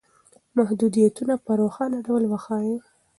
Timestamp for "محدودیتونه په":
0.57-1.51